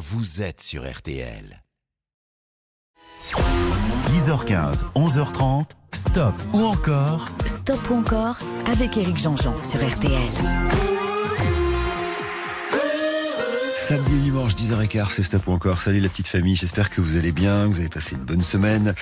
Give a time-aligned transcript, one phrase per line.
[0.00, 1.62] vous êtes sur RTL.
[4.08, 8.38] 10h15, 11h30, stop ou encore Stop ou encore
[8.72, 10.30] avec Eric Jean-Jean sur RTL.
[13.76, 15.82] Samedi et dimanche, 10h15, c'est stop ou encore.
[15.82, 18.42] Salut la petite famille, j'espère que vous allez bien, que vous avez passé une bonne
[18.42, 18.94] semaine.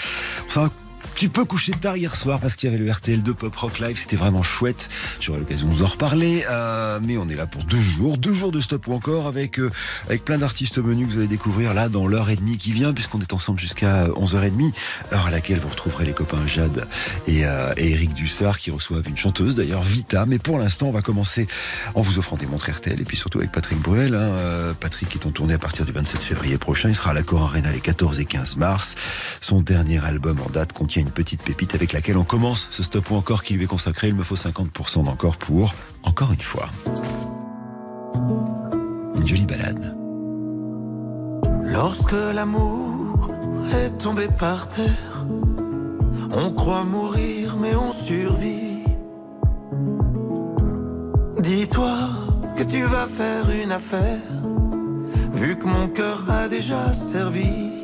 [0.49, 0.69] Enfin,
[1.15, 3.99] petit peu couché tard hier soir parce qu'il y avait le RTL2 Pop Rock Live.
[3.99, 4.89] C'était vraiment chouette.
[5.21, 6.45] J'aurai l'occasion de vous en reparler.
[6.51, 9.59] Euh, mais on est là pour deux jours, deux jours de stop ou encore avec
[9.59, 9.71] euh,
[10.09, 12.93] avec plein d'artistes menus que vous allez découvrir là dans l'heure et demie qui vient
[12.93, 14.73] puisqu'on est ensemble jusqu'à 11h30,
[15.13, 16.87] heure à laquelle vous retrouverez les copains Jade
[17.27, 20.27] et, euh, Eric Dussard qui reçoivent une chanteuse d'ailleurs Vita.
[20.27, 21.47] Mais pour l'instant, on va commencer
[21.95, 24.15] en vous offrant des montres RTL et puis surtout avec Patrick Bruel.
[24.15, 24.19] Hein.
[24.19, 26.89] Euh, Patrick est en tournée à partir du 27 février prochain.
[26.89, 28.95] Il sera à l'Accord Arena les 14 et 15 mars.
[29.41, 33.11] Son dernier album en date contient une petite pépite avec laquelle on commence ce stop
[33.11, 34.09] ou encore qui lui est consacré.
[34.09, 36.71] Il me faut 50% d'encore pour encore une fois.
[39.15, 39.95] Une jolie balade.
[41.65, 43.31] Lorsque l'amour
[43.75, 45.27] est tombé par terre,
[46.33, 48.85] on croit mourir mais on survit.
[51.39, 51.99] Dis-toi
[52.57, 54.23] que tu vas faire une affaire,
[55.35, 57.78] vu que mon cœur a déjà servi.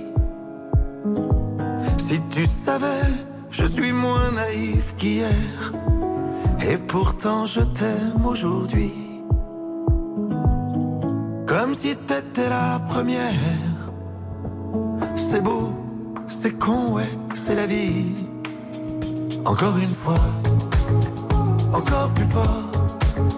[2.07, 3.09] Si tu savais,
[3.51, 5.73] je suis moins naïf qu'hier,
[6.61, 8.93] et pourtant je t'aime aujourd'hui.
[11.47, 13.33] Comme si t'étais la première.
[15.17, 15.73] C'est beau,
[16.29, 18.13] c'est con, ouais, c'est la vie.
[19.47, 20.25] Encore une fois,
[21.73, 22.71] encore plus fort.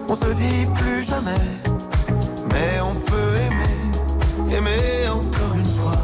[0.09, 1.47] On se dit plus jamais,
[2.51, 6.01] mais on peut aimer, aimer encore une fois.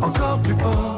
[0.00, 0.97] Encore plus fort,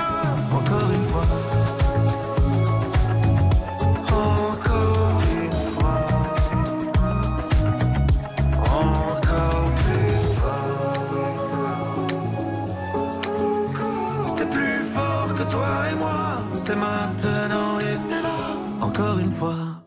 [16.71, 19.83] c'est maintenant et c'est là, encore une fois.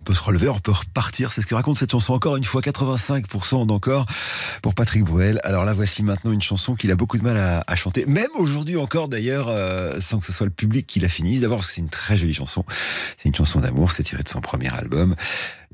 [0.00, 1.32] On peut se relever, on peut repartir.
[1.32, 2.14] C'est ce que raconte cette chanson.
[2.14, 4.06] Encore une fois, 85% d'encore
[4.62, 5.40] pour Patrick Bruel.
[5.42, 8.06] Alors là, voici maintenant une chanson qu'il a beaucoup de mal à, à chanter.
[8.06, 11.40] Même aujourd'hui encore, d'ailleurs, euh, sans que ce soit le public qui la finisse.
[11.40, 12.64] D'abord, parce que c'est une très jolie chanson.
[13.16, 13.90] C'est une chanson d'amour.
[13.90, 15.16] C'est tiré de son premier album.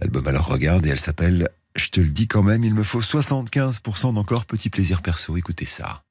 [0.01, 3.03] L'album, alors regarde, et elle s'appelle Je te le dis quand même, il me faut
[3.03, 4.47] 75% d'encore.
[4.47, 5.37] Petit plaisir perso.
[5.37, 6.05] Écoutez ça.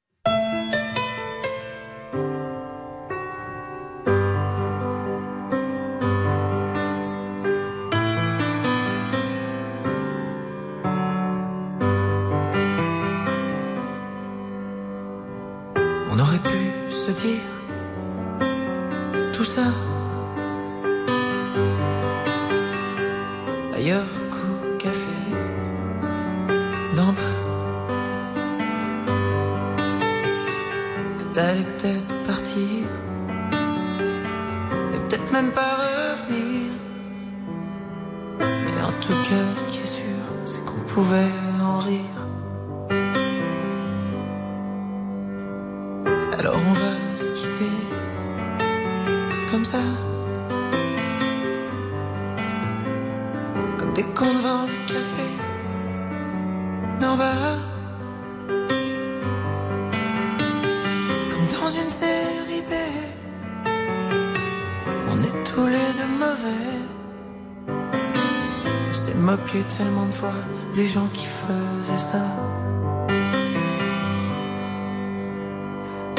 [69.24, 70.38] Moqué tellement de fois
[70.74, 72.24] des gens qui faisaient ça.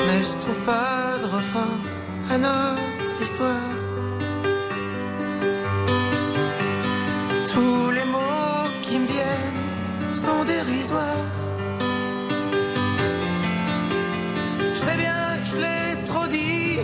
[0.06, 1.76] Mais je trouve pas de refrain
[2.34, 3.70] à notre histoire.
[7.54, 11.32] Tous les mots qui me viennent sont dérisoires.
[14.74, 16.80] Je sais bien que je l'ai trop dit,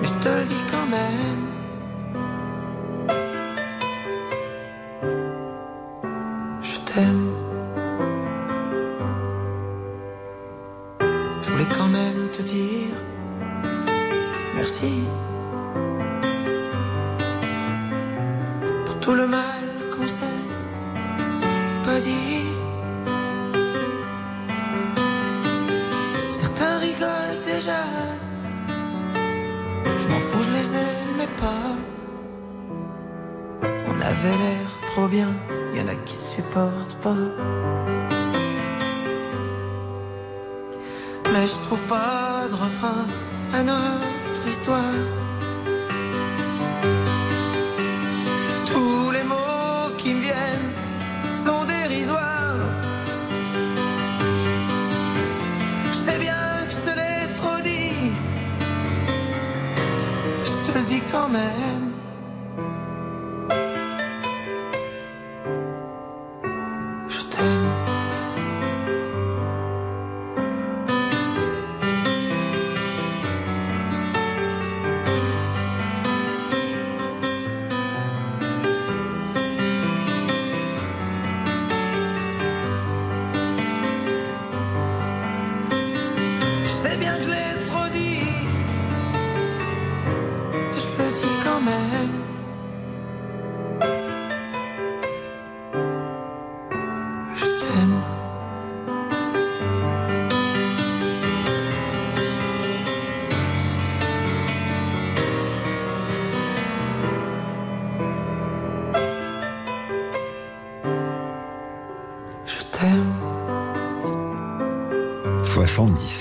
[0.00, 1.35] mais je te le dis quand même.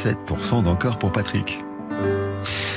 [0.06, 1.60] 77% d'encore pour Patrick.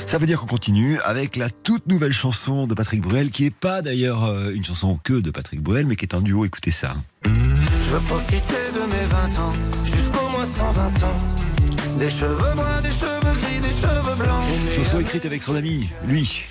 [0.07, 3.53] Ça veut dire qu'on continue avec la toute nouvelle chanson de Patrick Bruel, qui est
[3.53, 6.45] pas d'ailleurs euh, une chanson que de Patrick Bruel, mais qui est un duo.
[6.45, 6.95] Écoutez ça.
[7.23, 9.53] Je veux profiter de mes 20 ans,
[9.83, 11.97] jusqu'au moins 120 ans.
[11.99, 14.43] Des cheveux bruns, des cheveux gris, des cheveux blancs.
[14.75, 16.45] Chanson écrite avec son ami, lui.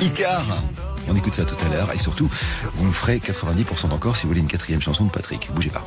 [0.00, 0.62] Icar.
[1.06, 1.90] On écoute ça tout à l'heure.
[1.94, 2.30] Et surtout,
[2.74, 5.50] vous me ferez 90% d'encore si vous voulez une quatrième chanson de Patrick.
[5.52, 5.84] Bougez pas.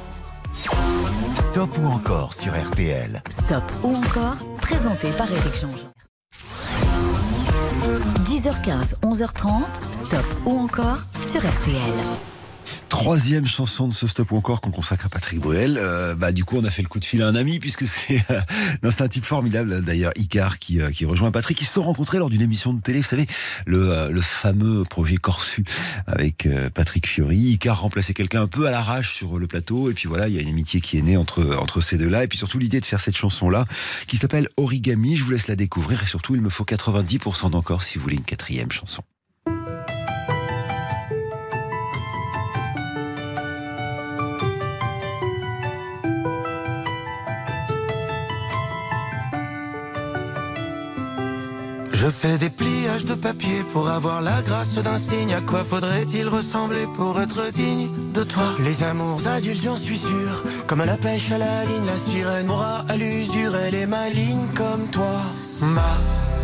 [1.51, 3.21] Stop ou encore sur RTL.
[3.29, 5.91] Stop ou encore, présenté par Éric Jean-Jean.
[8.23, 10.99] 10h15, 11h30, Stop ou encore
[11.29, 12.30] sur RTL.
[12.89, 15.77] Troisième chanson de ce stop ou encore qu'on consacre à Patrick Bruel.
[15.79, 17.87] Euh, bah du coup on a fait le coup de fil à un ami puisque
[17.87, 18.41] c'est euh,
[18.99, 21.59] un type formidable d'ailleurs Icar qui, euh, qui rejoint Patrick.
[21.61, 23.27] Ils se sont rencontrés lors d'une émission de télé, vous savez
[23.65, 25.63] le, euh, le fameux projet Corsu
[26.05, 27.37] avec euh, Patrick Fiori.
[27.37, 30.37] Icar remplaçait quelqu'un un peu à l'arrache sur le plateau et puis voilà il y
[30.37, 32.85] a une amitié qui est née entre entre ces deux-là et puis surtout l'idée de
[32.85, 33.65] faire cette chanson là
[34.07, 35.15] qui s'appelle Origami.
[35.15, 38.17] Je vous laisse la découvrir et surtout il me faut 90% d'encore si vous voulez
[38.17, 39.03] une quatrième chanson.
[52.11, 55.33] Je fais des pliages de papier pour avoir la grâce d'un signe.
[55.33, 58.53] À quoi faudrait-il ressembler pour être digne de toi?
[58.65, 60.43] Les amours adultes, j'en suis sûr.
[60.67, 63.55] Comme à la pêche à la ligne, la sirène m'aura à l'usure.
[63.55, 65.21] Elle est maligne comme toi.
[65.61, 65.95] Ma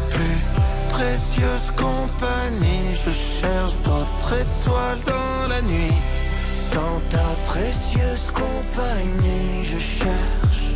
[0.10, 0.40] plus
[0.88, 2.96] précieuse compagnie.
[2.96, 5.98] Je cherche d'autres étoiles dans la nuit.
[6.72, 10.68] Sans ta précieuse compagnie, je cherche.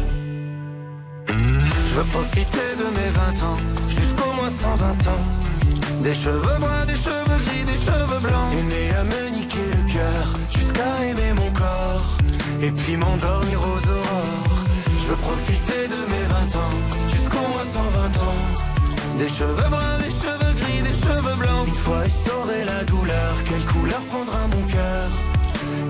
[1.27, 3.57] Je veux profiter de mes 20 ans,
[4.41, 5.23] moins 120 ans.
[6.01, 8.51] Des cheveux bruns, des cheveux gris, des cheveux blancs.
[8.59, 12.07] Aimer à me niquer le cœur, jusqu'à aimer mon corps.
[12.61, 14.57] Et puis m'endormir aux aurores.
[14.99, 16.75] Je veux profiter de mes 20 ans,
[17.13, 18.41] jusqu'au moins 120 ans.
[19.17, 21.67] Des cheveux bruns, des cheveux gris, des cheveux blancs.
[21.67, 25.07] Une fois essoré la douleur, quelle couleur prendra mon cœur?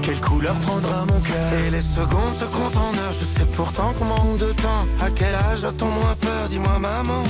[0.01, 1.49] Quelle couleur prendra mon cœur?
[1.65, 5.09] Et les secondes se comptent en heures Je sais pourtant qu'on manque de temps À
[5.09, 6.49] quel âge a-t-on moins peur?
[6.49, 7.23] Dis-moi maman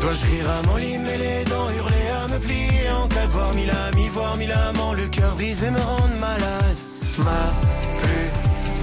[0.00, 3.32] Dois-je rire à mon lit, mais les dents Hurler à me plier en cas de
[3.32, 6.76] voir mille amis Voir mille amants Le cœur brisé me rendre malade
[7.18, 7.44] Ma
[8.00, 8.30] plus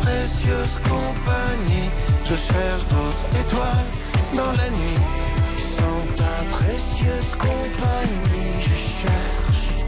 [0.02, 1.90] précieuse compagnie
[2.24, 3.90] Je cherche d'autres étoiles
[4.36, 5.00] Dans la nuit
[5.58, 9.86] Sans ta précieuse compagnie, je cherche.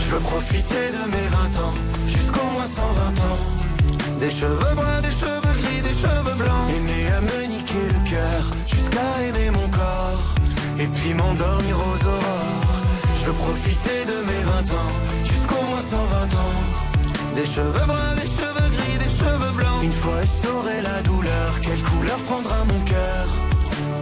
[0.00, 1.74] Je veux profiter de mes 20 ans,
[2.06, 4.18] jusqu'au moins 120 ans.
[4.18, 5.37] Des cheveux bruns, des cheveux
[11.14, 12.62] m'endormir aux aurores.
[13.20, 14.92] Je veux profiter de mes 20 ans,
[15.24, 16.58] jusqu'au moins 120 ans.
[17.34, 19.82] Des cheveux bruns, des cheveux gris, des cheveux blancs.
[19.82, 23.26] Une fois saurait la douleur, quelle couleur prendra mon cœur?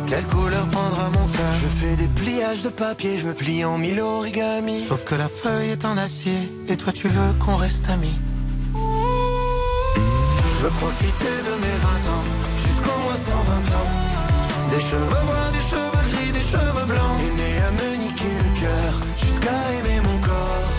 [0.06, 1.54] Quelle couleur prendra mon cœur?
[1.62, 4.84] Je fais des pliages de papier, je me plie en mille origami.
[4.86, 8.18] Sauf que la feuille est en acier, et toi tu veux qu'on reste amis.
[8.74, 12.24] Je veux profiter de mes 20 ans,
[12.56, 13.90] jusqu'au moins 120 ans.
[14.70, 15.95] Des cheveux bruns, des cheveux
[16.52, 17.18] cheveux blancs.
[17.26, 20.70] Et né à me niquer le cœur, jusqu'à aimer mon corps.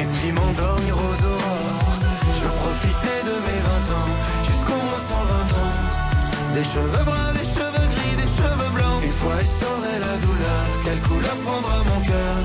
[0.00, 1.96] Et puis m'endormir aux aurores.
[2.36, 4.12] Je veux profiter de mes 20 ans,
[4.48, 5.74] jusqu'au moins 120 ans.
[6.54, 9.00] Des cheveux bruns, des cheveux gris, des cheveux blancs.
[9.04, 12.38] Une fois saurait la douleur, quelle couleur prendra mon cœur?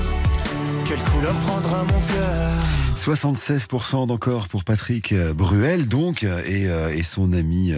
[0.85, 2.53] Quelle couleur prendra mon cœur?
[2.99, 7.73] 76% d'encore pour Patrick euh, Bruel, donc, euh, et, euh, et son ami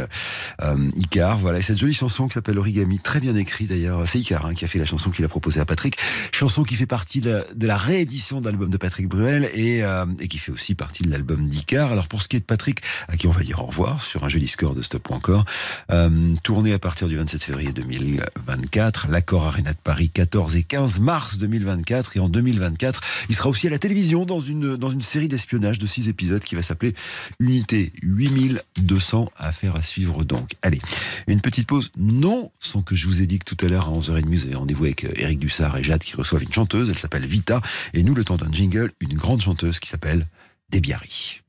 [0.62, 1.38] euh, Icar.
[1.38, 4.04] Voilà, et cette jolie chanson qui s'appelle Origami, très bien écrite d'ailleurs.
[4.08, 5.98] C'est Icar hein, qui a fait la chanson qu'il a proposée à Patrick.
[6.32, 10.28] Chanson qui fait partie de la, réédition de l'album de Patrick Bruel et, euh, et
[10.28, 11.92] qui fait aussi partie de l'album d'Icar.
[11.92, 14.24] Alors pour ce qui est de Patrick, à qui on va dire au revoir sur
[14.24, 15.46] un joli score de Stop.encore,
[15.92, 21.00] euh, tourné à partir du 27 février 2024, l'accord Arena de Paris 14 et 15
[21.00, 25.02] mars 2024 et en 2024, il sera aussi à la télévision dans une, dans une
[25.12, 26.96] série d'espionnage de six épisodes qui va s'appeler
[27.40, 29.32] Unité 8200.
[29.38, 30.54] Affaire à suivre donc.
[30.62, 30.80] Allez,
[31.28, 31.92] une petite pause.
[31.98, 34.56] Non, sans que je vous ai dit que tout à l'heure à 11h30, vous avez
[34.56, 36.90] rendez-vous avec Eric Dussard et Jade qui reçoivent une chanteuse.
[36.90, 37.62] Elle s'appelle Vita.
[37.94, 40.28] Et nous, le temps d'un jingle, une grande chanteuse qui s'appelle
[40.72, 41.42] Debiari.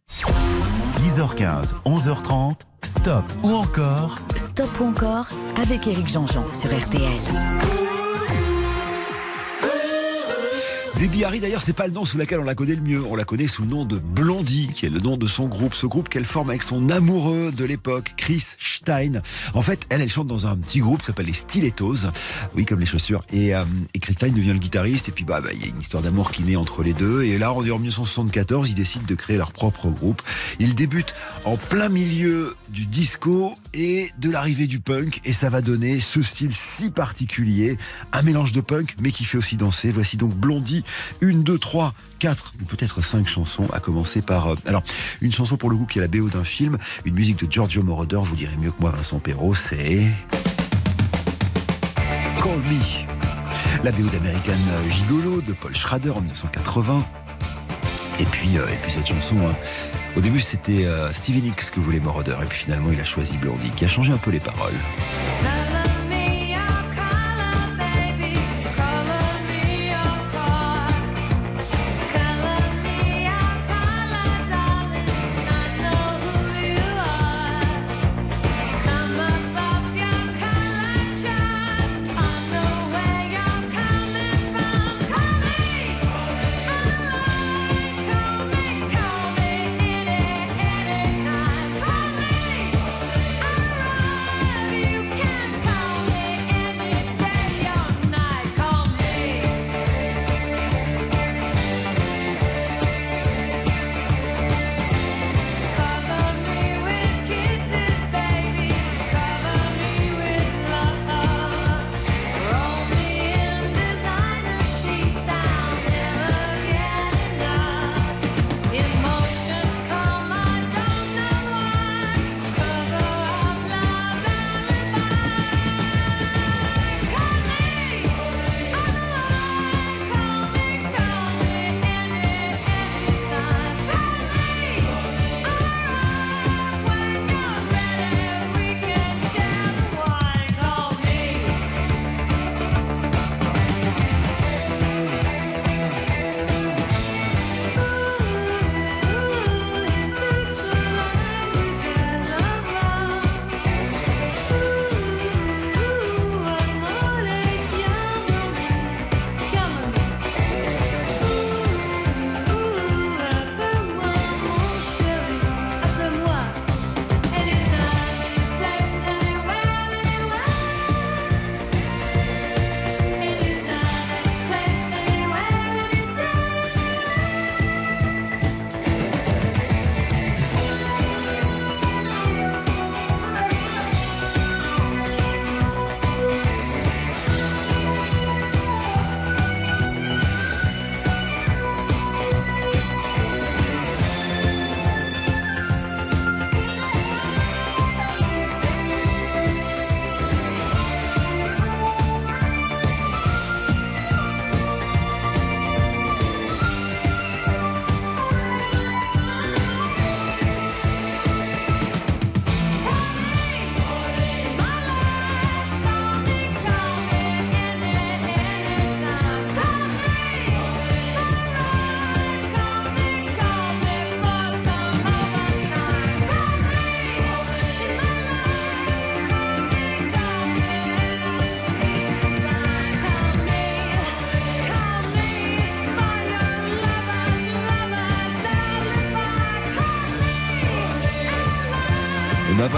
[0.99, 5.29] 10h15, 11h30, stop ou encore Stop ou encore
[5.63, 7.82] avec Éric Jean-Jean sur RTL.
[11.03, 13.05] Debbie Harry, d'ailleurs, c'est pas le nom sous lequel on la connaît le mieux.
[13.05, 15.75] On la connaît sous le nom de Blondie, qui est le nom de son groupe.
[15.75, 19.21] Ce groupe qu'elle forme avec son amoureux de l'époque, Chris Stein.
[19.53, 22.07] En fait, elle, elle chante dans un petit groupe qui s'appelle les Stilettos.
[22.55, 23.25] Oui, comme les chaussures.
[23.33, 25.09] Et, euh, et Chris Stein devient le guitariste.
[25.09, 27.25] Et puis, bah, bah, il y a une histoire d'amour qui naît entre les deux.
[27.25, 28.71] Et là, en 1974.
[28.71, 30.23] Ils décident de créer leur propre groupe.
[30.61, 35.19] Ils débutent en plein milieu du disco et de l'arrivée du punk.
[35.25, 37.77] Et ça va donner ce style si particulier.
[38.13, 39.91] Un mélange de punk, mais qui fait aussi danser.
[39.91, 40.85] Voici donc Blondie
[41.21, 44.49] une, deux, trois, quatre ou peut-être cinq chansons, à commencer par...
[44.49, 44.83] euh, alors,
[45.21, 47.83] une chanson pour le coup qui est la BO d'un film, une musique de Giorgio
[47.83, 50.07] Moroder, vous direz mieux que moi Vincent Perrault, c'est...
[52.43, 53.85] Call Me.
[53.85, 54.53] La BO d'American
[54.91, 57.05] Gigolo de Paul Schrader en 1980.
[58.21, 59.55] Et puis, euh, et puis cette chanson, hein,
[60.17, 63.37] au début c'était euh, Stevie Nicks que voulait Moroder, et puis finalement il a choisi
[63.39, 64.73] Blondie, qui a changé un peu les paroles.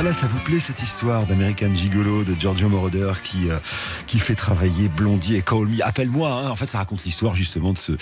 [0.05, 3.57] Voilà, ça vous plaît cette histoire d'American Gigolo de Giorgio Moroder qui euh,
[4.07, 5.83] qui fait travailler Blondie et Call Me.
[5.83, 6.31] Appelle-moi.
[6.31, 6.51] Hein.
[6.51, 7.93] En fait, ça raconte l'histoire justement de ce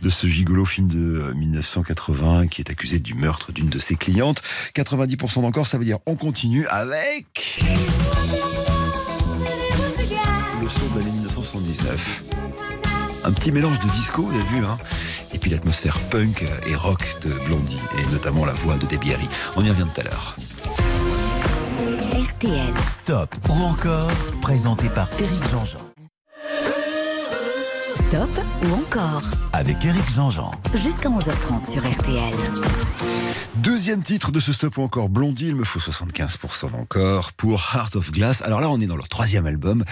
[0.00, 3.94] de ce gigolo film de 1980 euh, qui est accusé du meurtre d'une de ses
[3.96, 4.40] clientes.
[4.74, 7.60] 90% d'encore, ça veut dire on continue avec
[10.62, 12.22] le son de l'année 1979.
[13.24, 14.78] Un petit mélange de disco, vous avez vu, hein
[15.34, 19.28] et puis l'atmosphère punk et rock de Blondie, et notamment la voix de Debbie Harry.
[19.56, 20.36] On y revient tout à l'heure.
[22.86, 24.08] Stop ou encore,
[24.40, 25.78] présenté par Eric Jean-Jean.
[28.10, 30.50] Stop ou encore Avec Eric Jean-Jean.
[30.74, 32.34] Jusqu'à 11h30 sur RTL.
[33.54, 37.94] Deuxième titre de ce stop ou encore Blondie, il me faut 75% d'encore pour Heart
[37.94, 38.42] of Glass.
[38.42, 39.84] Alors là, on est dans leur troisième album.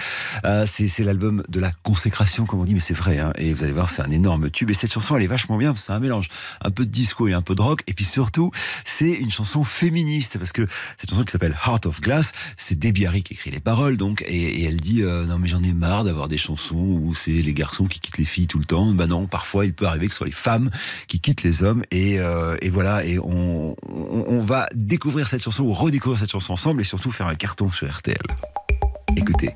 [0.43, 3.19] Euh, c'est l'album de la consécration, comme on dit, mais c'est vrai.
[3.19, 3.31] Hein.
[3.37, 4.69] Et vous allez voir, c'est un énorme tube.
[4.69, 5.73] Et cette chanson, elle est vachement bien.
[5.77, 6.27] C'est un mélange
[6.61, 7.83] un peu de disco et un peu de rock.
[7.87, 8.51] Et puis surtout,
[8.83, 13.05] c'est une chanson féministe parce que cette chanson qui s'appelle Heart of Glass, c'est Debbie
[13.05, 15.73] Harry qui écrit les paroles, donc, et, et elle dit euh, non mais j'en ai
[15.73, 18.91] marre d'avoir des chansons où c'est les garçons qui les filles tout le temps.
[18.93, 20.69] Bah non, parfois il peut arriver que ce soit les femmes
[21.07, 21.83] qui quittent les hommes.
[21.91, 23.05] Et, euh, voilà.
[23.05, 27.11] Et on, on, on va découvrir cette chanson ou redécouvrir cette chanson ensemble et surtout
[27.11, 28.17] faire un carton sur RTL.
[29.15, 29.51] Écoutez.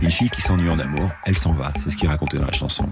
[0.00, 2.46] Une fille qui s'ennuie en amour, elle s'en va, c'est ce qui est raconté dans
[2.46, 2.88] la chanson.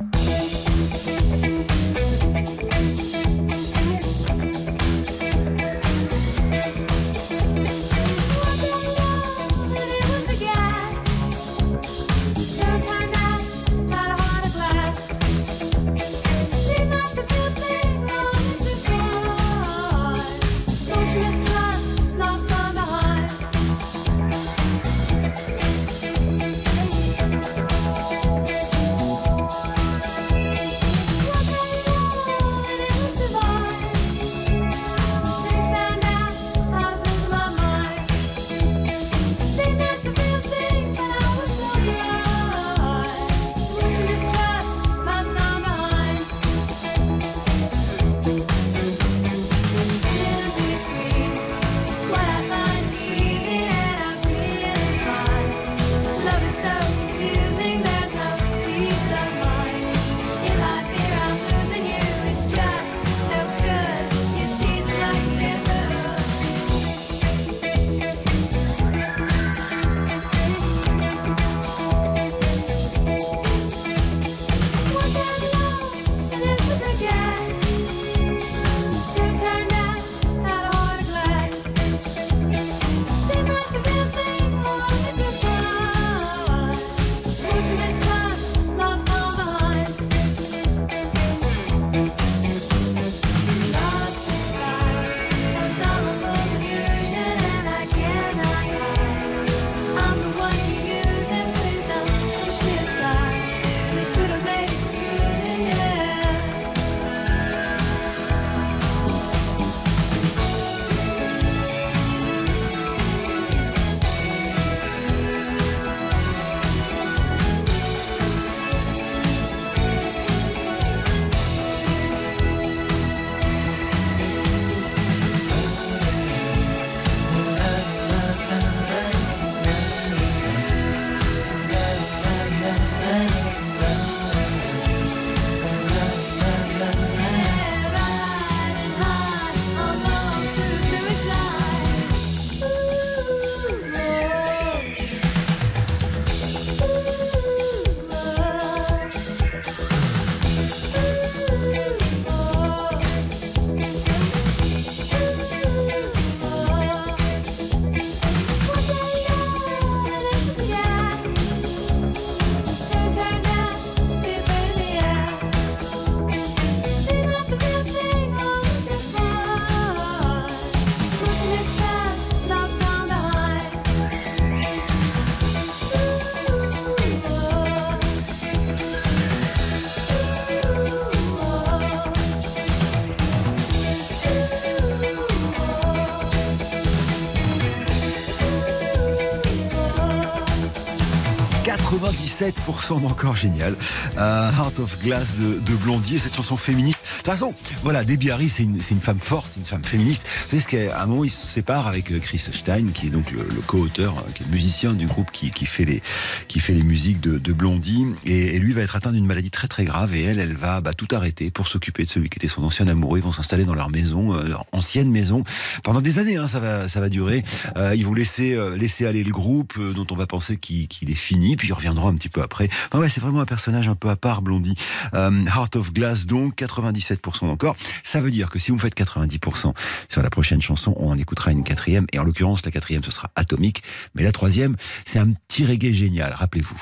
[193.00, 193.76] D'encore génial.
[194.16, 197.52] Euh, Heart of Glass de, de Blondie et cette chanson féministe toute façon,
[197.82, 200.26] voilà, Debbie Harry, c'est une, une, femme forte, une femme féministe.
[200.44, 203.30] Vous savez ce qu'à un moment, il se sépare avec Chris Stein, qui est donc
[203.30, 206.02] le, co-auteur, qui est le musicien du groupe qui, qui, fait les,
[206.48, 208.06] qui fait les musiques de, de Blondie.
[208.24, 210.14] Et, et, lui va être atteint d'une maladie très très grave.
[210.14, 212.88] Et elle, elle va bah, tout arrêter pour s'occuper de celui qui était son ancien
[212.88, 213.18] amoureux.
[213.18, 215.44] Ils vont s'installer dans leur maison, leur ancienne maison,
[215.82, 216.36] pendant des années.
[216.36, 217.44] Hein, ça va, ça va durer.
[217.76, 221.10] Euh, ils vont laisser, euh, laisser aller le groupe, euh, dont on va penser qu'il
[221.10, 222.68] est fini, puis ils reviendront un petit peu après.
[222.86, 224.74] Enfin ouais, c'est vraiment un personnage un peu à part, Blondie.
[225.12, 227.09] Heart of Glass, donc 97%
[227.42, 227.76] encore.
[228.04, 229.74] Ça veut dire que si vous faites 90%
[230.08, 232.06] sur la prochaine chanson, on en écoutera une quatrième.
[232.12, 233.82] Et en l'occurrence, la quatrième, ce sera Atomique.
[234.14, 236.76] Mais la troisième, c'est un petit reggae génial, rappelez-vous.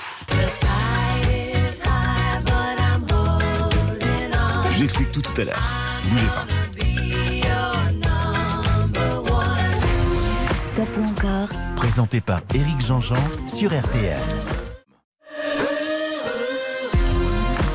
[4.72, 5.62] Je vous explique tout tout à l'heure.
[6.04, 6.46] Bougez pas.
[10.54, 13.16] Stop ou encore Présenté par Éric Jean-Jean
[13.48, 14.57] sur RTL.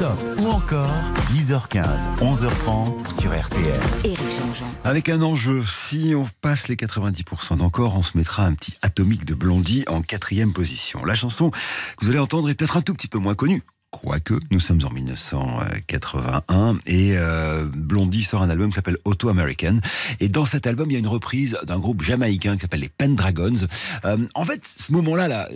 [0.04, 0.92] Stop ou encore
[1.32, 3.80] 10h15, 11h30 sur RTL.
[4.04, 4.66] Éric Jean-Jean.
[4.84, 9.24] Avec un enjeu, si on passe les 90% d'encore, on se mettra un petit atomique
[9.24, 11.06] de Blondie en quatrième position.
[11.06, 11.58] La chanson que
[12.02, 13.63] vous allez entendre est peut-être un tout petit peu moins connue,
[13.94, 19.78] quoique nous sommes en 1981 et euh, Blondie sort un album qui s'appelle Auto American
[20.20, 22.90] et dans cet album il y a une reprise d'un groupe jamaïcain qui s'appelle les
[22.90, 23.68] Pendragons.
[24.06, 25.50] Euh, en fait, ce moment-là, là,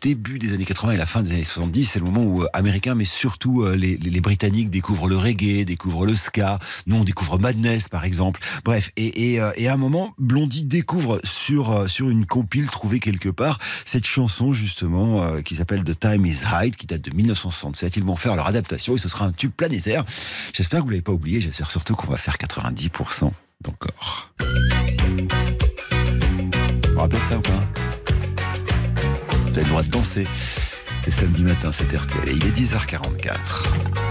[0.00, 2.48] début des années 80 et la fin des années 70, c'est le moment où euh,
[2.52, 6.58] Américains, mais surtout euh, les, Britanniques découvrent le reggae, découvrent le ska.
[6.86, 8.40] Nous, on découvre Madness, par exemple.
[8.64, 13.58] Bref, et, euh, à un moment, Blondie découvre sur sur une compile trouvée quelque part
[13.86, 18.16] cette chanson justement qui s'appelle The Time Is High, qui date de 1960 ils vont
[18.16, 20.04] faire leur adaptation et ce sera un tube planétaire.
[20.52, 21.40] J'espère que vous l'avez pas oublié.
[21.40, 23.30] J'espère surtout qu'on va faire 90%
[23.60, 24.30] d'encore.
[24.38, 25.28] Vous
[26.92, 27.64] vous rappelez de ça ou pas?
[29.44, 30.26] Vous avez le droit de danser.
[31.02, 34.09] C'est samedi matin, c'est RTL et il est 10h44.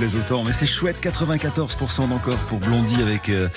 [0.00, 0.44] Plaise autant.
[0.44, 3.48] Mais c'est chouette, 94% d'encore pour Blondie avec euh,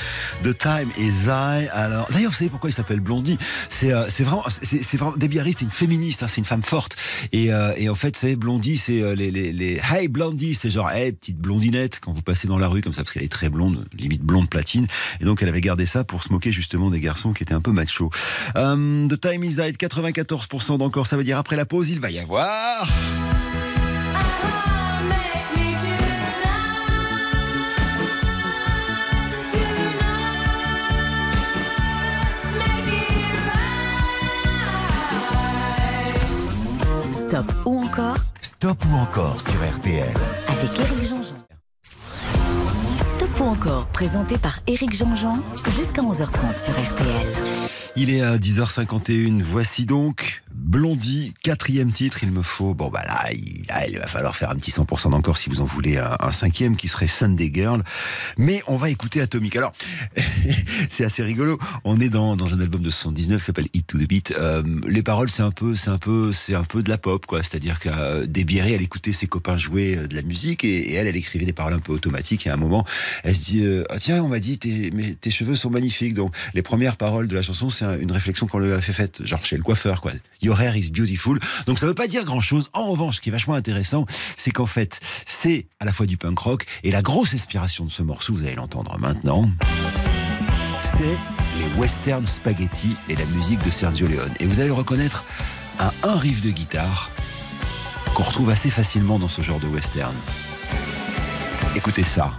[0.44, 1.70] The Time is I.
[1.72, 3.38] Alors, d'ailleurs, vous savez pourquoi il s'appelle Blondie?
[3.70, 6.98] C'est euh, vraiment, c'est vraiment Debbie Harry, c'est une féministe, hein, c'est une femme forte.
[7.32, 10.70] Et, euh, et en fait, c'est Blondie, c'est euh, les, les, les Hey Blondie, c'est
[10.70, 13.32] genre Hey petite blondinette quand vous passez dans la rue comme ça parce qu'elle est
[13.32, 14.88] très blonde, limite blonde platine.
[15.22, 17.62] Et donc elle avait gardé ça pour se moquer justement des garçons qui étaient un
[17.62, 18.12] peu macho.
[18.54, 21.08] The Time is I, 94% d'encore.
[21.08, 22.90] Ça veut dire après la pause, il va y avoir.
[37.34, 40.14] Stop ou encore Stop ou encore sur RTL.
[40.50, 41.36] avec Éric Jean-Jean.
[43.00, 45.40] Stop ou encore présenté par Éric Jean-Jean
[45.76, 47.53] jusqu'à 11h30 sur RTL.
[47.96, 49.44] Il est à 10h51.
[49.44, 52.24] Voici donc Blondie, quatrième titre.
[52.24, 55.50] Il me faut, bon bah là, il, va falloir faire un petit 100% d'encore si
[55.50, 57.84] vous en voulez un, un cinquième qui serait Sunday Girl.
[58.38, 59.56] Mais on va écouter Atomic.
[59.56, 59.74] Alors,
[60.90, 61.60] c'est assez rigolo.
[61.84, 64.34] On est dans, dans un album de 79 qui s'appelle Hit to the Beat.
[64.38, 67.26] Euh, les paroles, c'est un peu, c'est un peu, c'est un peu de la pop,
[67.28, 67.44] quoi.
[67.44, 68.26] C'est-à-dire que euh,
[68.60, 71.54] Harry, elle écoutait ses copains jouer euh, de la musique et, elle, elle écrivait des
[71.54, 72.48] paroles un peu automatiques.
[72.48, 72.86] Et à un moment,
[73.24, 76.14] elle se dit, ah, tiens, on m'a dit, tes, tes cheveux sont magnifiques.
[76.14, 78.94] Donc, les premières paroles de la chanson, c'est un- une réflexion qu'on lui a fait
[78.94, 80.12] faite, genre chez le coiffeur, quoi.
[80.42, 81.40] Your hair is beautiful.
[81.68, 82.70] Donc, ça veut pas dire grand chose.
[82.74, 84.06] En revanche, ce qui est vachement intéressant,
[84.38, 87.92] c'est qu'en fait, c'est à la fois du punk rock et la grosse inspiration de
[87.92, 89.50] ce morceau, vous allez l'entendre maintenant
[90.84, 91.04] c'est
[91.60, 94.32] les western spaghetti et la musique de Sergio Leone.
[94.40, 95.26] Et vous allez le reconnaître
[95.80, 97.10] à un riff de guitare
[98.14, 100.14] qu'on retrouve assez facilement dans ce genre de western.
[101.76, 102.32] Écoutez ça.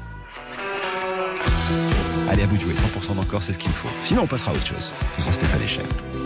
[2.31, 2.75] Allez, à vous de jouer.
[2.75, 3.89] 100% d'encore, c'est ce qu'il faut.
[4.07, 4.91] Sinon, on passera à autre chose.
[5.17, 6.24] Ce sera Stéphane Echer.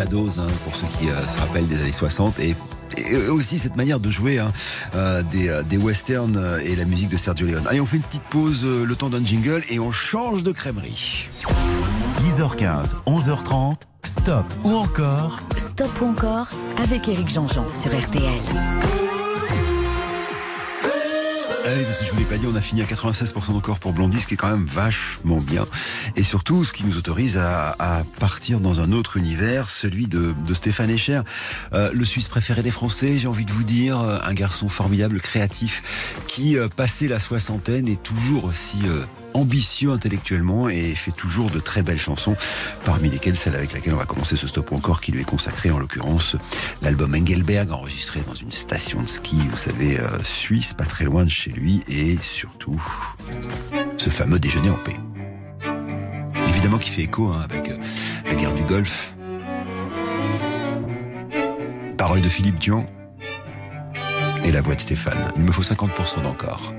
[0.00, 2.38] Shadows, hein, pour ceux qui euh, se rappellent des années 60.
[2.40, 2.54] Et
[2.96, 4.52] et aussi cette manière de jouer hein,
[4.94, 7.66] euh, des, euh, des, westerns euh, et la musique de Sergio Leone.
[7.68, 11.28] Allez, on fait une petite pause, le temps d'un jingle, et on change de crèmerie.
[12.22, 16.48] 10h15, 11h30, stop ou encore Stop ou encore
[16.82, 18.99] avec Eric Jean-Jean sur RTL.
[21.70, 24.34] Je vous l'ai pas dit, on a fini à 96% encore pour Blondie, ce qui
[24.34, 25.66] est quand même vachement bien.
[26.16, 30.90] Et surtout, ce qui nous autorise à, partir dans un autre univers, celui de, Stéphane
[30.90, 31.20] Echer,
[31.72, 35.20] euh, le Suisse préféré des Français, j'ai envie de vous dire, euh, un garçon formidable,
[35.20, 35.82] créatif,
[36.26, 38.78] qui, euh, passé la soixantaine, est toujours aussi
[39.32, 42.34] ambitieux intellectuellement et fait toujours de très belles chansons,
[42.84, 45.70] parmi lesquelles celle avec laquelle on va commencer ce stop encore, qui lui est consacré
[45.70, 46.34] en l'occurrence
[46.82, 51.30] l'album Engelberg, enregistré dans une station de ski, vous savez, suisse, pas très loin de
[51.30, 52.80] chez lui, et surtout
[53.98, 54.96] ce fameux déjeuner en paix.
[56.48, 57.76] Évidemment qui fait écho hein, avec euh,
[58.26, 59.14] la guerre du Golfe.
[61.96, 62.86] Parole de Philippe Dion
[64.44, 65.32] et la voix de Stéphane.
[65.36, 66.72] Il me faut 50% d'encore.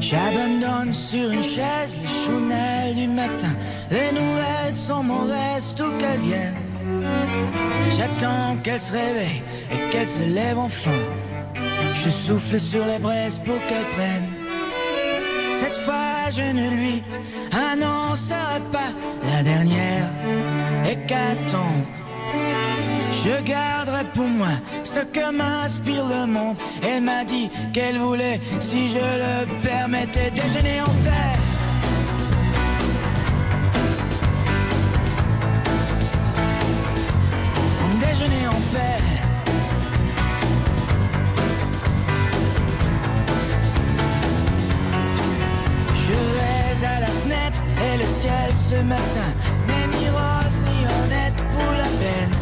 [0.00, 3.54] J'abandonne sur une chaise les chounelles du matin.
[3.90, 6.54] Les nouvelles sont mauvaises, tout qu'elles viennent.
[7.90, 10.90] J'attends qu'elle se réveille et qu'elle se lève enfin.
[12.04, 14.28] Je souffle sur les braises pour qu'elle prenne.
[15.50, 17.02] Cette fois, je ne lui
[17.52, 20.10] annoncerai pas la dernière
[20.84, 21.86] hécatombe.
[23.12, 24.54] Je garderai pour moi
[24.84, 26.56] ce que m'inspire le monde.
[26.82, 31.45] Elle m'a dit qu'elle voulait, si je le permettais, déjeuner en paix.
[48.70, 49.30] Ce matin
[49.68, 52.32] n'est ni rose ni honnête pour la peine.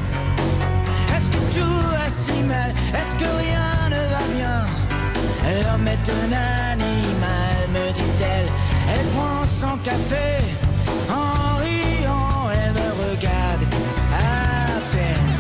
[1.15, 2.71] Est-ce que tout va si mal?
[2.99, 4.59] Est-ce que rien ne va bien?
[5.63, 6.31] L'homme est un
[6.73, 8.49] animal, me dit-elle.
[8.93, 10.29] Elle prend son café
[11.11, 13.65] en riant, elle me regarde
[14.13, 15.31] à peine.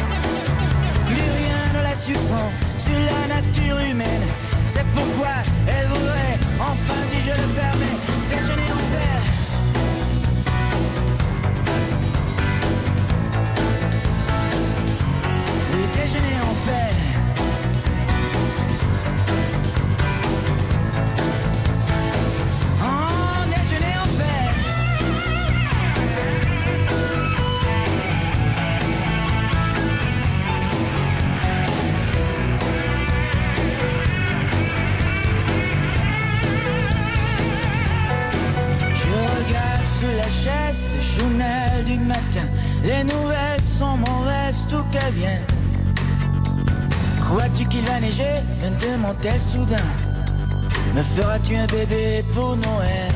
[1.06, 4.26] Plus rien ne la surprend sur la nature humaine.
[4.66, 5.34] C'est pourquoi
[5.66, 7.73] elle voudrait, enfin si je le permets,
[42.84, 45.46] Les nouvelles sont mauvaises, tout qu'elles viennent.
[47.22, 48.34] Crois-tu qu'il va neiger?
[48.60, 49.88] Me demande-t-elle soudain.
[50.94, 53.13] Me feras-tu un bébé pour Noël?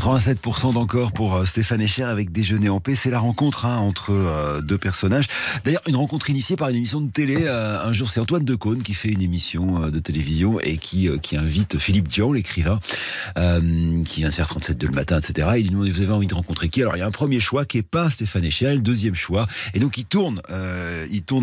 [0.00, 2.96] 87% d'encore pour euh, Stéphane Echer avec Déjeuner en paix.
[2.96, 5.26] C'est la rencontre hein, entre euh, deux personnages.
[5.62, 7.40] D'ailleurs, une rencontre initiée par une émission de télé.
[7.42, 11.78] Euh, un jour, c'est Antoine Decaune qui fait une émission de télévision et qui, invite
[11.78, 12.80] Philippe Dion, l'écrivain,
[13.36, 15.48] qui vient de faire 37 de le matin, etc.
[15.56, 16.80] Et il lui demande Vous avez envie de rencontrer qui?
[16.80, 19.46] Alors, il y a un premier choix qui est pas Stéphane Echer, le deuxième choix.
[19.74, 20.40] Et donc, il tourne,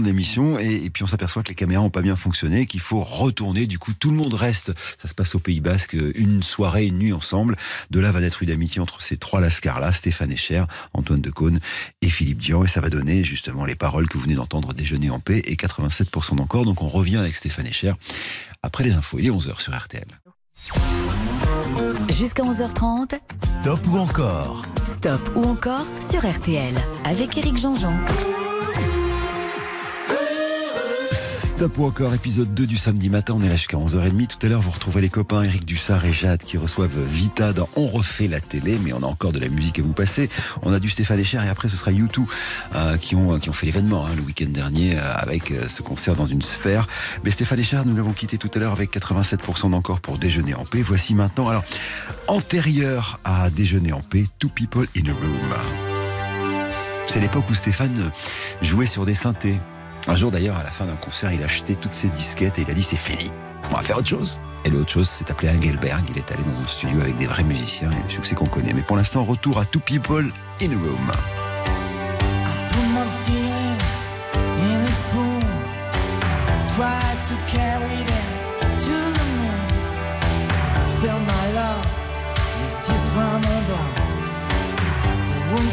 [0.03, 3.67] l'émission et, puis on s'aperçoit que les caméras ont pas bien fonctionné, qu'il faut retourner.
[3.67, 4.73] Du coup, tout le monde reste.
[4.97, 7.55] Ça se passe au Pays Basque, une soirée, une nuit ensemble.
[7.91, 11.59] De là va naître une amitié entre ces trois lascars-là, Stéphane Echer, Antoine Decaune
[12.01, 12.63] et Philippe Dian.
[12.63, 15.55] Et ça va donner justement les paroles que vous venez d'entendre déjeuner en paix et
[15.55, 16.65] 87% d'encore.
[16.65, 17.93] Donc on revient avec Stéphane Echer
[18.63, 19.19] après les infos.
[19.19, 20.07] Il est 11h sur RTL.
[22.09, 24.63] Jusqu'à 11h30, Stop ou encore?
[24.85, 26.73] Stop ou encore sur RTL
[27.05, 27.93] avec Éric Jean-Jean.
[31.57, 34.27] Stop encore épisode 2 du samedi matin, on est là jusqu'à 11h30.
[34.27, 37.67] Tout à l'heure, vous retrouverez les copains Eric Dussard et Jade qui reçoivent Vita dans
[37.75, 40.29] On refait la télé, mais on a encore de la musique à vous passer.
[40.61, 42.27] On a du Stéphane Echer et après ce sera U2
[42.75, 45.81] euh, qui, ont, qui ont fait l'événement hein, le week-end dernier euh, avec euh, ce
[45.81, 46.87] concert dans une sphère.
[47.23, 50.63] Mais Stéphane Echer, nous l'avons quitté tout à l'heure avec 87% d'encore pour déjeuner en
[50.63, 50.83] paix.
[50.83, 51.63] Voici maintenant, alors,
[52.27, 55.55] antérieur à déjeuner en paix, Two People in a Room.
[57.07, 58.11] C'est l'époque où Stéphane
[58.61, 59.57] jouait sur des synthés.
[60.09, 62.61] Un jour d'ailleurs, à la fin d'un concert, il a acheté toutes ses disquettes et
[62.61, 63.29] il a dit c'est fini,
[63.69, 64.39] on va faire autre chose.
[64.63, 66.05] Et l'autre chose, c'est appelé Engelberg.
[66.09, 68.73] Il est allé dans un studio avec des vrais musiciens et le succès qu'on connaît.
[68.73, 70.31] Mais pour l'instant, retour à Two People
[70.61, 71.11] in a Room.
[76.79, 77.15] I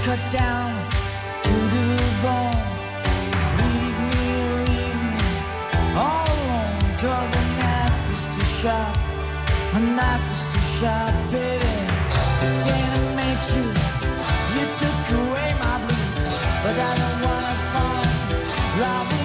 [0.05, 0.74] put
[8.65, 8.97] sharp.
[9.77, 11.75] A knife is too sharp, baby.
[12.65, 13.67] Day I met you,
[14.55, 16.19] you took away my blues.
[16.62, 18.05] But I don't wanna fall
[18.83, 19.24] love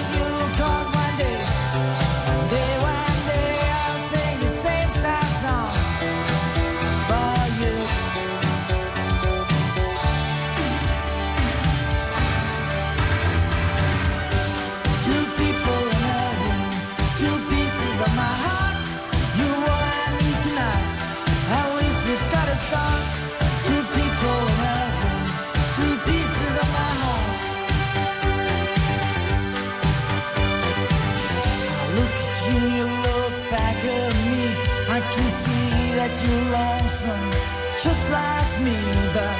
[37.82, 38.76] just like me.
[39.14, 39.36] But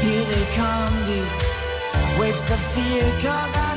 [0.00, 1.36] here they come, these
[2.18, 3.69] waves of fear, cause I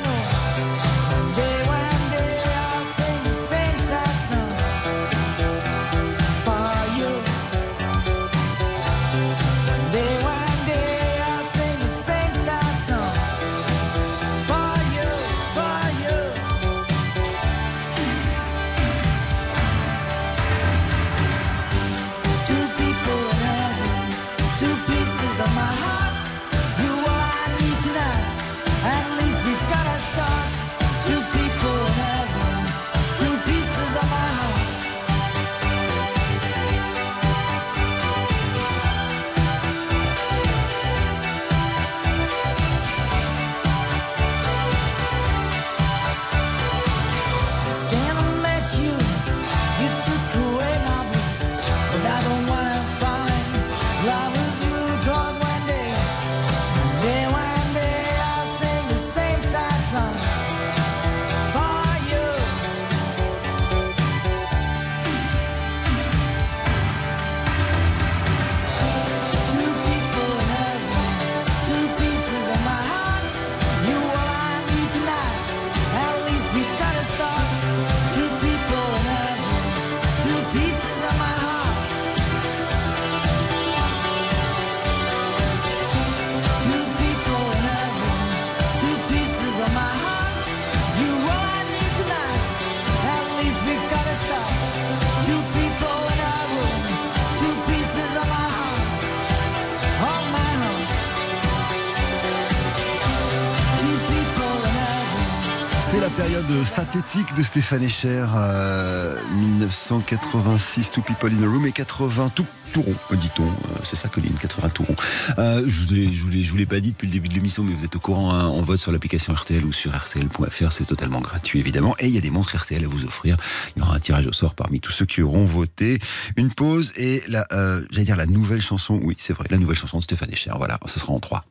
[106.94, 112.46] période synthétique de Stéphane Echer, euh, 1986, Two People in a Room et 80, tout
[112.72, 113.44] Touron, dit-on.
[113.44, 114.96] Euh, c'est ça, Colline, 80 Touron.
[115.38, 117.96] Euh, je vous vous l'ai, pas dit depuis le début de l'émission, mais vous êtes
[117.96, 121.96] au courant, hein, on vote sur l'application RTL ou sur RTL.fr, c'est totalement gratuit, évidemment.
[122.00, 123.38] Et il y a des montres RTL à vous offrir.
[123.76, 126.00] Il y aura un tirage au sort parmi tous ceux qui auront voté.
[126.36, 129.78] Une pause et la, euh, j'allais dire la nouvelle chanson, oui, c'est vrai, la nouvelle
[129.78, 130.54] chanson de Stéphane Echer.
[130.58, 131.46] Voilà, ce sera en trois.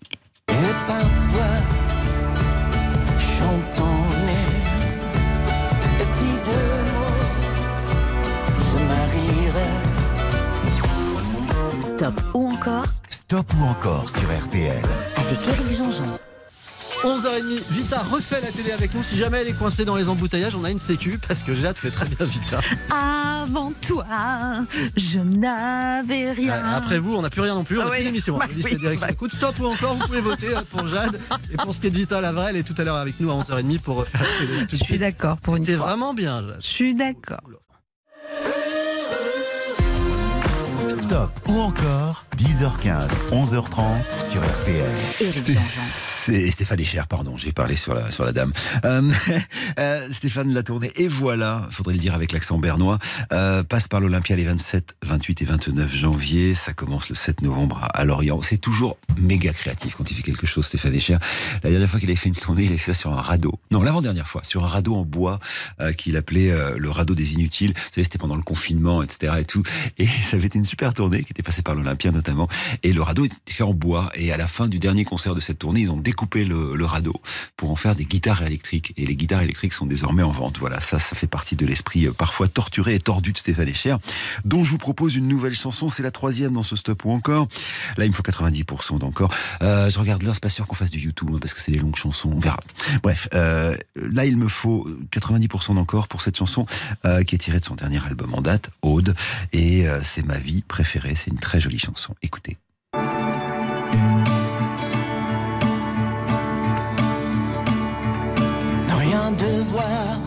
[0.48, 0.54] Et
[0.86, 1.62] parfois,
[12.02, 14.82] Stop ou encore Stop ou encore sur RTL.
[15.16, 16.18] avec Éric Jean-Jean.
[17.04, 19.04] 11h30, Vita refait la télé avec nous.
[19.04, 21.76] Si jamais elle est coincée dans les embouteillages, on a une sécu parce que Jade
[21.76, 22.58] fait très bien Vita.
[22.90, 24.04] Avant toi,
[24.96, 26.54] je n'avais rien.
[26.54, 27.78] Euh, Après vous, on n'a plus rien non plus.
[27.78, 28.04] On n'a Ah plus oui.
[28.06, 28.36] d'émission.
[28.36, 29.06] Bah oui, direction.
[29.06, 29.12] bah.
[29.12, 31.20] Écoute, stop ou encore, vous pouvez voter euh, pour Jade.
[31.52, 33.20] Et pour ce qui est de Vita, la vraie, elle est tout à l'heure avec
[33.20, 34.66] nous à 11h30 pour refaire la télé.
[34.66, 36.58] Tout de Je suis d'accord pour une C'était vraiment bien, Jade.
[36.60, 37.42] Je suis d'accord.
[41.12, 44.90] Ou encore 10h 10h15, 11h30 sur RTL.
[45.20, 45.38] Éric
[46.24, 48.52] C'est- Stéphane Echer, pardon, j'ai parlé sur la, sur la dame.
[48.84, 49.10] Euh,
[49.80, 53.00] euh, Stéphane l'a tournée, et voilà, faudrait le dire avec l'accent bernois,
[53.32, 57.80] euh, passe par l'Olympia les 27, 28 et 29 janvier, ça commence le 7 novembre
[57.82, 58.40] à, à Lorient.
[58.42, 61.16] C'est toujours méga créatif quand il fait quelque chose, Stéphane Echer.
[61.64, 63.58] La dernière fois qu'il avait fait une tournée, il avait fait ça sur un radeau.
[63.72, 65.40] Non, l'avant-dernière fois, sur un radeau en bois
[65.80, 67.72] euh, qu'il appelait euh, le radeau des inutiles.
[67.74, 69.34] Vous savez, c'était pendant le confinement, etc.
[69.40, 69.64] et tout.
[69.98, 72.12] Et ça avait été une super tournée qui était passée par l'Olympia
[72.82, 74.10] Et le radeau était fait en bois.
[74.14, 77.14] Et à la fin du dernier concert de cette tournée, ils ont découpé le, radeau
[77.56, 78.92] pour en faire des guitares électriques.
[78.96, 80.58] Et les guitares électriques sont désormais en vente.
[80.58, 83.96] Voilà, ça, ça fait partie de l'esprit euh, parfois torturé et tordu de Stéphane Echer,
[84.44, 85.88] dont je vous propose une nouvelle chanson.
[85.88, 87.48] C'est la troisième dans ce stop ou encore.
[87.96, 89.32] Là, il me faut 90% d'encore.
[89.62, 91.72] Euh, je regarde l'heure, c'est pas sûr qu'on fasse du YouTube hein, parce que c'est
[91.72, 92.32] des longues chansons.
[92.34, 92.60] On verra.
[93.02, 96.66] Bref, euh, là, il me faut 90% d'encore pour cette chanson
[97.26, 99.14] qui est tirée de son dernier album en date, Aude.
[99.52, 101.14] Et c'est ma vie préférée.
[101.16, 102.11] C'est une très jolie chanson.
[102.20, 102.56] Écoutez.
[108.88, 110.18] Ne rien devoir,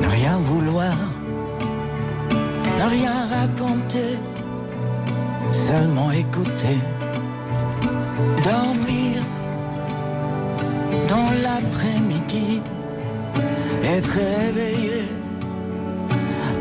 [0.00, 0.96] ne rien vouloir,
[2.78, 4.18] ne rien raconter,
[5.50, 6.78] seulement écouter,
[8.44, 9.22] dormir
[11.08, 12.60] dans l'après-midi,
[13.82, 15.04] être réveillé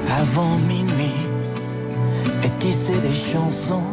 [0.09, 1.22] avant minuit
[2.64, 3.88] tisser des chansons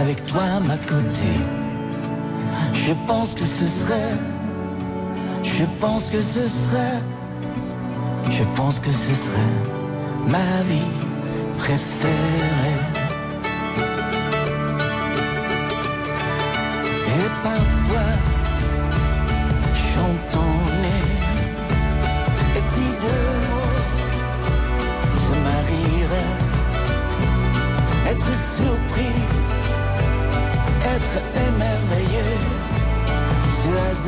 [0.00, 1.32] avec toi à ma côté.
[2.72, 4.16] Je pense que ce serait
[5.42, 7.00] je pense que ce serait,
[8.30, 9.54] je pense que ce serait
[10.26, 10.90] ma vie
[11.58, 12.89] préférée.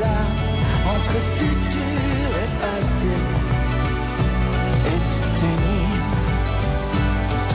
[0.01, 3.14] Entre futur et passé
[4.86, 5.01] et
[5.38, 5.88] tenir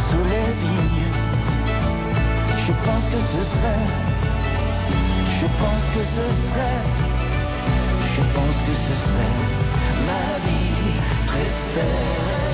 [0.08, 1.12] sous les vignes.
[2.66, 3.88] Je pense que ce serait,
[5.40, 6.84] je pense que ce serait,
[8.16, 9.38] je pense que ce serait
[10.06, 10.94] ma vie
[11.26, 12.47] préférée.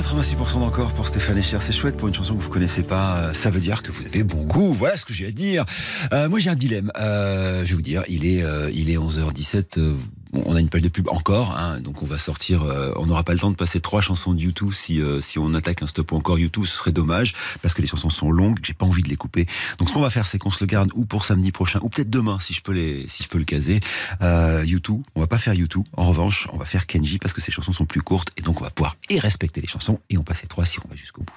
[0.00, 1.58] 86% d'encore pour Stéphane Echer.
[1.60, 3.16] C'est chouette pour une chanson que vous connaissez pas.
[3.16, 4.72] Euh, Ça veut dire que vous avez bon goût.
[4.72, 5.66] Voilà ce que j'ai à dire.
[6.14, 6.90] Euh, moi, j'ai un dilemme.
[6.98, 9.78] Euh, je vais vous dire, il est, euh, il est 11h17.
[10.32, 12.62] On a une page de pub encore, hein, donc on va sortir.
[12.62, 15.38] euh, on n'aura pas le temps de passer trois chansons de YouTube si euh, si
[15.38, 18.30] on attaque un stop ou encore YouTube, ce serait dommage parce que les chansons sont
[18.30, 18.58] longues.
[18.62, 19.46] J'ai pas envie de les couper.
[19.78, 21.88] Donc ce qu'on va faire, c'est qu'on se le garde ou pour samedi prochain ou
[21.88, 23.80] peut-être demain si je peux le caser.
[24.22, 25.84] Euh, YouTube, on va pas faire YouTube.
[25.96, 28.60] En revanche, on va faire Kenji parce que ces chansons sont plus courtes et donc
[28.60, 30.96] on va pouvoir et respecter les chansons et on passe les trois si on va
[30.96, 31.32] jusqu'au bout.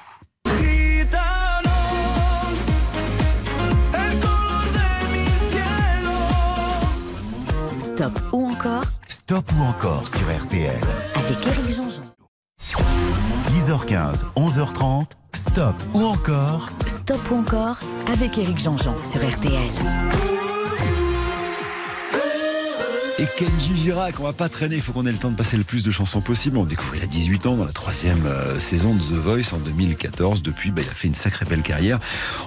[9.26, 10.76] Stop ou encore sur RTL.
[11.16, 12.04] avec Éric Jean-Jean.
[13.52, 15.12] 10h15, 11h30.
[15.34, 17.78] Stop ou encore Stop ou encore
[18.12, 19.72] avec Éric Jean-Jean sur RTL.
[23.18, 25.56] Et Kenji Girac, on va pas traîner, il faut qu'on ait le temps de passer
[25.56, 26.58] le plus de chansons possible.
[26.58, 29.58] On découvre il a 18 ans dans la troisième euh, saison de The Voice en
[29.60, 30.42] 2014.
[30.42, 32.02] Depuis, bah, il a fait une sacrée belle carrière.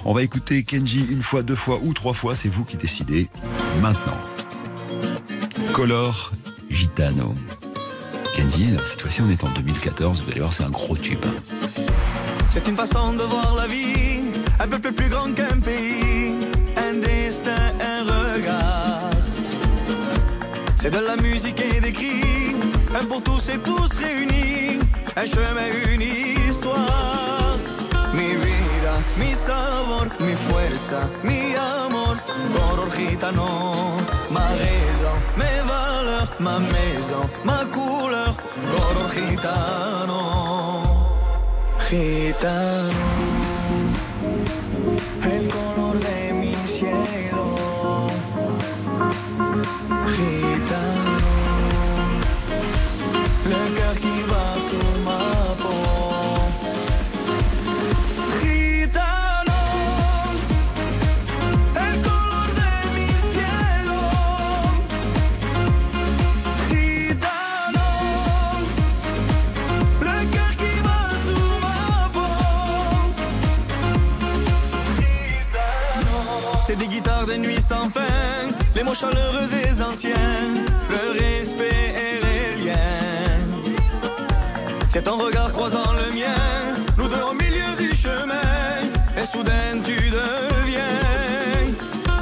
[0.05, 3.29] On va écouter Kenji une fois, deux fois ou trois fois, c'est vous qui décidez.
[3.81, 4.19] Maintenant.
[5.73, 6.31] Color
[6.69, 7.33] Gitano.
[8.35, 11.25] Kenji, cette fois-ci on est en 2014, vous allez voir c'est un gros tube.
[12.49, 14.21] C'est une façon de voir la vie,
[14.59, 16.35] un peuple plus grand qu'un pays,
[16.77, 19.09] un destin, un regard.
[20.77, 22.55] C'est de la musique et des cris,
[22.95, 24.79] un pour tous et tous réunis,
[25.15, 27.57] un chemin, une histoire.
[28.13, 32.17] Mi vida, mi sabor, mi fuerza, mi amor,
[32.53, 33.95] color gitano,
[34.31, 34.47] ma
[35.37, 38.33] mes valeurs, ma maison, ma couleur,
[38.71, 40.21] coro gitano,
[41.87, 43.05] gitano.
[45.23, 45.47] El
[77.67, 77.89] sans
[78.75, 80.53] les mots chaleureux des anciens,
[80.89, 83.43] le respect et les liens.
[84.87, 86.43] C'est ton regard croisant le mien,
[86.97, 88.79] nous deux au milieu du chemin,
[89.19, 91.01] et soudain tu deviens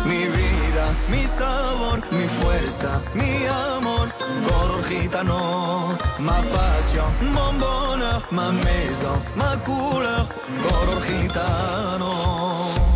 [0.08, 4.08] mi vida, mi sabor, mi fuerza, mi amor,
[4.48, 10.28] gorro gitano, ma passion, mon bonheur, ma maison, ma couleur,
[10.64, 12.95] gorro gitano.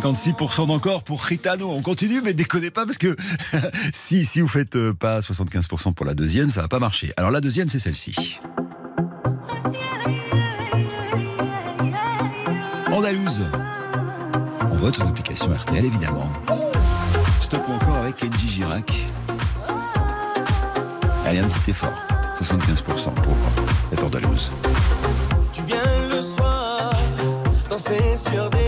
[0.00, 1.70] 56% d'encore pour Ritano.
[1.70, 3.16] On continue, mais déconnez pas parce que
[3.94, 7.14] si, si vous faites euh, pas 75% pour la deuxième, ça va pas marcher.
[7.16, 8.38] Alors la deuxième, c'est celle-ci.
[12.92, 13.42] Andalouse.
[14.70, 16.30] On vote en application RTL, évidemment.
[17.40, 18.92] Stop ou encore avec Kenji Girac.
[21.24, 22.06] Allez, un petit effort.
[22.42, 23.36] 75% pour
[23.92, 24.50] être andalouse.
[25.54, 26.90] Tu viens le soir
[27.70, 28.66] danser sur des.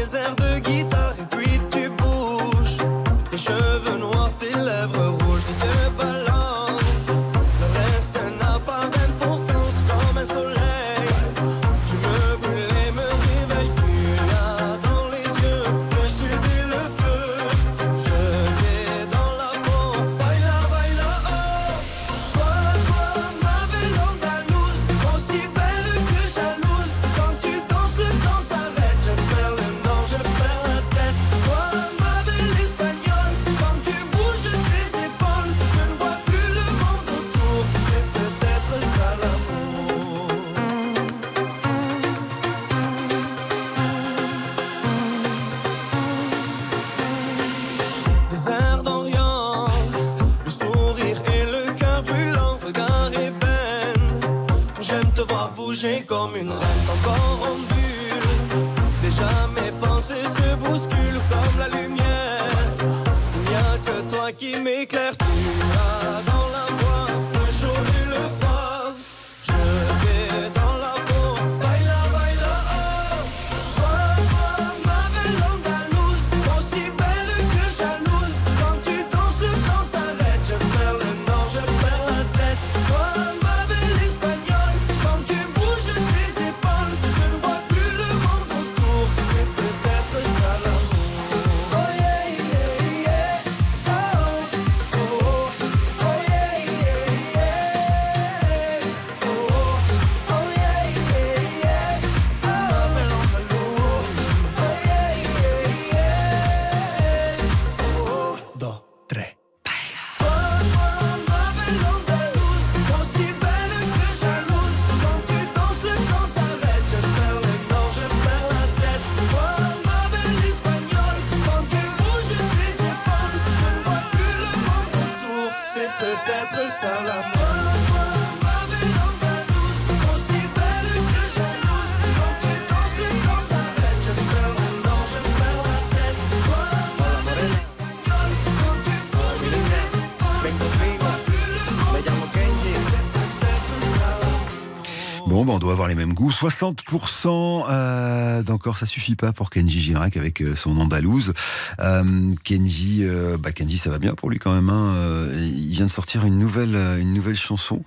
[146.18, 147.18] On doit avoir les mêmes goûts.
[147.28, 151.32] 60% euh, d'encore, ça suffit pas pour Kenji Girac avec euh, son andalouse.
[151.80, 153.04] Euh, Kenji,
[153.38, 154.70] bah Kenji, ça va bien pour lui quand même.
[154.70, 154.94] Hein.
[155.34, 157.82] Il vient de sortir une nouvelle, une nouvelle chanson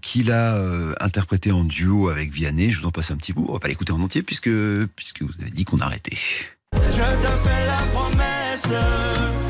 [0.00, 0.58] qu'il a
[1.00, 2.70] interprétée en duo avec Vianney.
[2.72, 3.46] Je vous en passe un petit bout.
[3.48, 4.50] On va pas l'écouter en entier puisque
[4.96, 6.18] puisque vous avez dit qu'on arrêtait.
[6.74, 9.41] Je te fais la promesse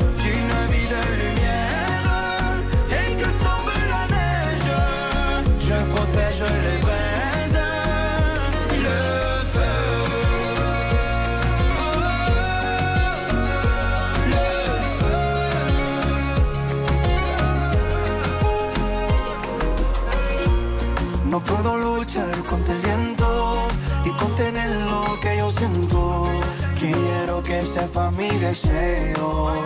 [28.43, 29.63] deseo.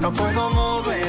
[0.00, 1.01] No puedo mover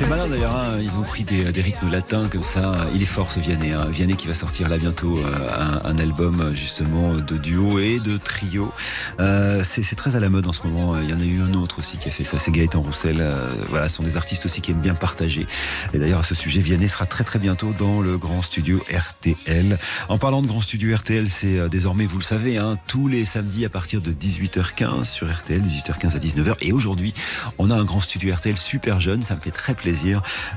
[0.00, 2.88] C'est malin d'ailleurs, hein, ils ont pris des, des rythmes latins comme ça.
[2.94, 3.72] Il est fort ce Vianney.
[3.72, 3.84] Hein.
[3.90, 8.16] Vianney qui va sortir là bientôt euh, un, un album justement de duo et de
[8.16, 8.72] trio.
[9.20, 10.98] Euh, c'est très à la mode en ce moment.
[11.02, 13.18] Il y en a eu un autre aussi qui a fait ça, c'est Gaëtan Roussel.
[13.20, 15.46] Euh, voilà, ce sont des artistes aussi qui aiment bien partager.
[15.92, 19.78] Et d'ailleurs à ce sujet, Vianney sera très très bientôt dans le grand studio RTL.
[20.08, 23.26] En parlant de grand studio RTL, c'est euh, désormais, vous le savez, hein, tous les
[23.26, 26.54] samedis à partir de 18h15 sur RTL, 18h15 à 19h.
[26.62, 27.12] Et aujourd'hui,
[27.58, 29.22] on a un grand studio RTL super jeune.
[29.22, 29.89] Ça me fait très plaisir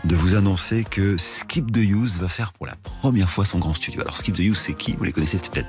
[0.03, 3.73] de vous annoncer que Skip the Use va faire pour la première fois son grand
[3.73, 4.01] studio.
[4.01, 4.93] Alors Skip the Use, c'est qui?
[4.93, 5.67] Vous les connaissez peut-être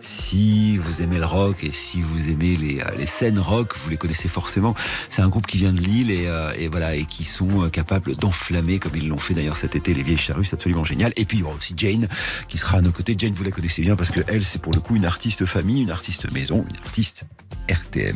[0.00, 3.90] Si vous aimez le rock et si vous aimez les, euh, les scènes rock, vous
[3.90, 4.74] les connaissez forcément.
[5.10, 8.16] C'est un groupe qui vient de Lille et, euh, voilà et qui sont euh, capables
[8.16, 11.12] d'enflammer comme ils l'ont fait d'ailleurs cet été les vieilles charrues, c'est absolument génial.
[11.16, 12.08] Et puis il y aura aussi Jane
[12.48, 13.14] qui sera à nos côtés.
[13.18, 15.82] Jane, vous la connaissez bien parce que elle, c'est pour le coup une artiste famille,
[15.82, 17.24] une artiste maison, une artiste
[17.70, 18.14] RTL.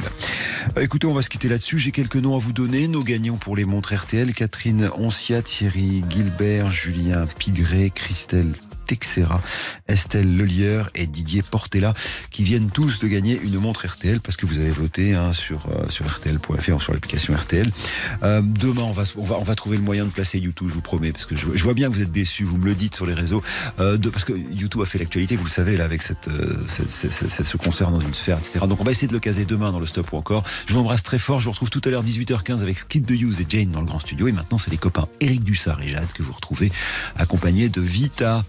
[0.80, 1.78] Écoutez, on va se quitter là-dessus.
[1.78, 2.88] J'ai quelques noms à vous donner.
[2.88, 8.54] Nos gagnants pour les montres RTL Catherine Oncia, Thierry Gilbert, Julien Pigré, Christelle
[8.90, 9.40] Texera,
[9.86, 11.94] Estelle Lelieur et Didier Portella
[12.30, 15.66] qui viennent tous de gagner une montre RTL parce que vous avez voté hein, sur,
[15.70, 17.70] euh, sur RTL.fr ou sur l'application RTL.
[18.24, 20.74] Euh, demain, on va, on, va, on va trouver le moyen de placer YouTube, je
[20.74, 22.96] vous promets, parce que je, vois bien que vous êtes déçus, vous me le dites
[22.96, 23.44] sur les réseaux,
[23.78, 26.28] euh, de, parce que YouTube a fait l'actualité, vous le savez, là, avec cette,
[26.68, 28.58] cette- ce concert dans une sphère, etc.
[28.68, 30.42] Donc on va essayer de le caser demain dans le stop ou encore.
[30.66, 33.10] Je vous embrasse très fort, je vous retrouve tout à l'heure 18h15 avec Skip the
[33.12, 34.26] Use et Jane dans le grand studio.
[34.26, 36.72] Et maintenant, c'est les copains Eric Dussard et Jade que vous retrouvez
[37.16, 38.44] accompagnés de Vita.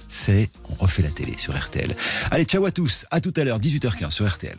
[0.70, 1.96] On refait la télé sur RTL.
[2.32, 4.58] Allez, ciao à tous, à tout à l'heure, 18h15 sur RTL.